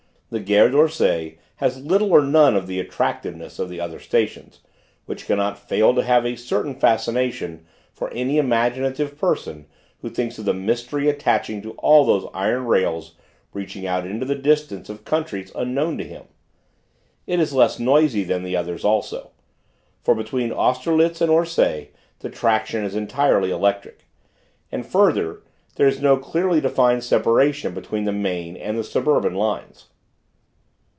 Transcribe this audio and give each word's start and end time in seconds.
The 0.33 0.39
Gare 0.39 0.69
d'Orsay 0.69 1.39
has 1.57 1.81
little 1.85 2.09
or 2.13 2.21
none 2.21 2.55
of 2.55 2.65
the 2.65 2.79
attractiveness 2.79 3.59
of 3.59 3.67
the 3.67 3.81
other 3.81 3.99
stations, 3.99 4.61
which 5.05 5.25
cannot 5.25 5.59
fail 5.59 5.93
to 5.93 6.03
have 6.03 6.25
a 6.25 6.37
certain 6.37 6.73
fascination 6.73 7.65
for 7.91 8.09
any 8.11 8.37
imaginative 8.37 9.17
person, 9.17 9.65
who 9.99 10.09
thinks 10.09 10.39
of 10.39 10.45
the 10.45 10.53
mystery 10.53 11.09
attaching 11.09 11.61
to 11.63 11.71
all 11.73 12.05
those 12.05 12.29
iron 12.33 12.63
rails 12.63 13.15
reaching 13.51 13.85
out 13.85 14.07
into 14.07 14.25
the 14.25 14.35
distance 14.35 14.87
of 14.87 15.03
countries 15.03 15.51
unknown 15.53 15.97
to 15.97 16.05
him. 16.05 16.23
It 17.27 17.41
is 17.41 17.51
less 17.51 17.77
noisy 17.77 18.23
than 18.23 18.43
the 18.43 18.55
others 18.55 18.85
also, 18.85 19.31
for 20.01 20.15
between 20.15 20.53
Austerlitz 20.53 21.19
and 21.19 21.29
Orsay 21.29 21.89
the 22.19 22.29
traction 22.29 22.85
is 22.85 22.95
entirely 22.95 23.51
electric. 23.51 24.05
And 24.71 24.85
further, 24.87 25.43
there 25.75 25.87
is 25.89 25.99
no 25.99 26.15
clearly 26.15 26.61
defined 26.61 27.03
separation 27.03 27.73
between 27.73 28.05
the 28.05 28.13
main 28.13 28.55
and 28.55 28.77
the 28.79 28.85
suburban 28.85 29.35
lines. 29.35 29.87